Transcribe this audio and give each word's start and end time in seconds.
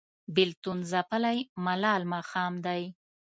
بیلتون 0.35 0.77
ځپلی 0.91 1.37
ملال 1.65 2.01
ماښام 2.13 2.53
دی 2.65 2.83